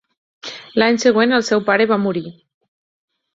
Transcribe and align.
L'any 0.83 0.97
següent, 1.03 1.35
el 1.39 1.45
seu 1.51 1.61
pare 1.67 1.87
va 1.93 1.99
morir. 2.07 2.25